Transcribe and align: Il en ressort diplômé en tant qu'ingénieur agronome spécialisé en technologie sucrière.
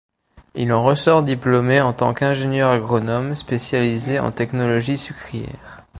Il 0.55 0.73
en 0.73 0.83
ressort 0.83 1.21
diplômé 1.21 1.79
en 1.79 1.93
tant 1.93 2.15
qu'ingénieur 2.15 2.71
agronome 2.71 3.35
spécialisé 3.35 4.17
en 4.17 4.31
technologie 4.31 4.97
sucrière. 4.97 5.85